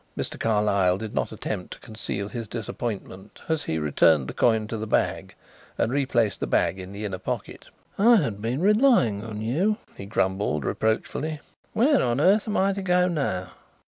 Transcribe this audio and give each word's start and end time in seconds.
Mr. 0.17 0.39
Carlyle 0.39 0.97
did 0.97 1.13
not 1.13 1.31
attempt 1.31 1.71
to 1.73 1.79
conceal 1.79 2.27
his 2.27 2.47
disappointment 2.47 3.39
as 3.47 3.65
he 3.65 3.77
returned 3.77 4.27
the 4.27 4.33
coin 4.33 4.65
to 4.67 4.75
the 4.75 4.87
bag 4.87 5.35
and 5.77 5.91
replaced 5.91 6.39
the 6.39 6.47
bag 6.47 6.79
in 6.79 6.91
the 6.91 7.05
inner 7.05 7.19
pocket. 7.19 7.67
"I 7.99 8.15
had 8.15 8.41
been 8.41 8.61
relying 8.61 9.23
on 9.23 9.41
you," 9.41 9.77
he 9.95 10.07
grumbled 10.07 10.65
reproachfully. 10.65 11.39
"Where 11.73 12.01
on 12.01 12.19
earth 12.19 12.47
am 12.47 12.57
I 12.57 12.73
to 12.73 12.81
go 12.81 13.07
now?" 13.07 13.51